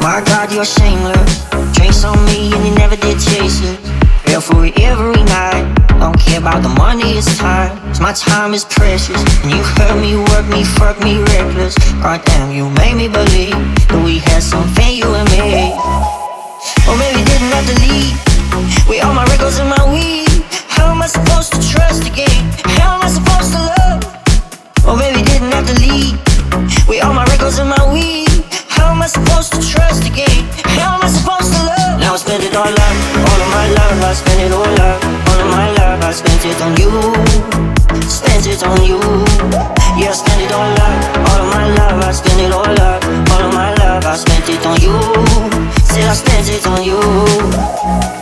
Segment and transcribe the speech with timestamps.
[0.00, 1.44] My God, you're shameless.
[1.74, 3.78] Drinks on me and you never did chase it.
[4.24, 5.74] Fell for it every night.
[5.98, 7.76] Don't care about the money, it's time.
[7.88, 9.20] 'Cause my time is precious.
[9.42, 11.74] And you hurt me, work me, fuck me reckless.
[12.02, 13.56] God damn, you made me believe
[13.88, 15.74] that we had something, you and me.
[16.86, 18.77] Or maybe didn't have to leave.
[33.24, 33.98] All of my love.
[34.02, 36.02] I spend it all up, all of my love.
[36.02, 36.90] I spent it on you,
[38.08, 39.00] spent it on you.
[39.98, 41.98] Yeah, I spend it all up, all of my love.
[42.04, 44.04] I spend it all up, all of my love.
[44.04, 44.94] I spent it on you.
[45.84, 48.17] Said I spent it on you.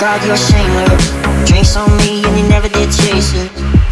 [0.00, 1.12] God, you're shameless.
[1.44, 3.50] Drinks on me and you never did chase it.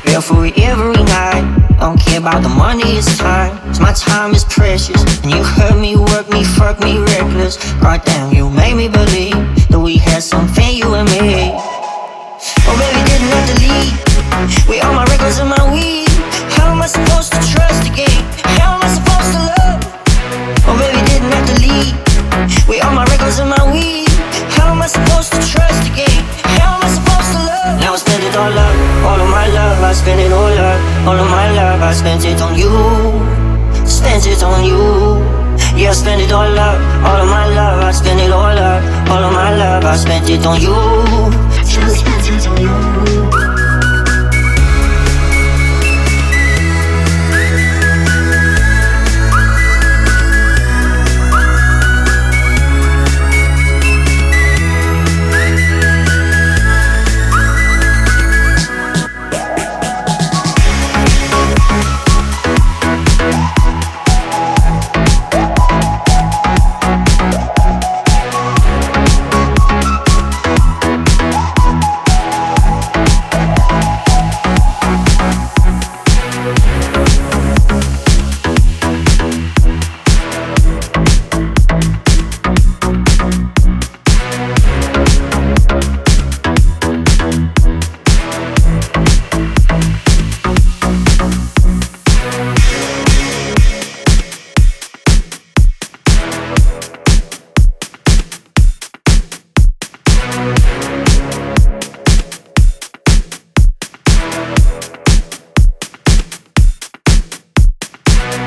[0.09, 1.45] Fell for it every night.
[1.79, 3.61] Don't care about the money, it's time.
[3.67, 5.05] 'Cause my time is precious.
[5.23, 7.59] And you hurt me, work me, fuck me reckless.
[7.83, 9.37] God damn, you made me believe
[9.69, 11.53] that we had something, you and me.
[11.55, 13.93] Oh, or maybe didn't have to leave.
[14.67, 16.09] With all my records and my weed.
[16.57, 18.25] How am I supposed to trust again?
[18.57, 19.81] How am I supposed to love?
[20.67, 22.08] Oh, or maybe didn't have to leave.
[28.39, 28.75] All up,
[29.09, 29.83] all of my love.
[29.83, 31.83] I spend it all up, all of my love.
[31.83, 32.71] I spent it on you,
[33.87, 35.19] spent it on you.
[35.75, 37.83] Yeah, I spend it all up, all of my love.
[37.83, 39.85] I spend it all up, all of my love.
[39.85, 40.75] I spent it on you.
[41.67, 42.58] Just spent it on you.